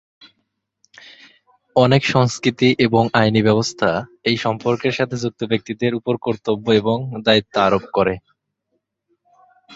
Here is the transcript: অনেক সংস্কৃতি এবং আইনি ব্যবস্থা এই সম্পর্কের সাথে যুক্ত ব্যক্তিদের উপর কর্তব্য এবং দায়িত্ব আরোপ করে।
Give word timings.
অনেক 1.75 2.01
সংস্কৃতি 2.05 2.69
এবং 2.79 3.03
আইনি 3.13 3.41
ব্যবস্থা 3.43 3.89
এই 4.23 4.37
সম্পর্কের 4.37 4.93
সাথে 4.93 5.15
যুক্ত 5.17 5.41
ব্যক্তিদের 5.51 5.91
উপর 5.95 6.13
কর্তব্য 6.17 6.65
এবং 6.81 6.97
দায়িত্ব 7.25 7.53
আরোপ 7.61 7.83
করে। 7.93 8.13